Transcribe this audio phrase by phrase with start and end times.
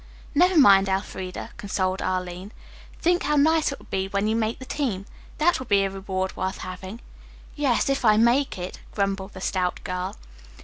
[0.33, 2.51] "Never mind, Elfreda," consoled Arline.
[2.99, 5.05] "Think how nice it will be when you make the team.
[5.37, 7.01] That will be a reward worth having."
[7.55, 10.15] "Yes, if I make it," grumbled the stout girl.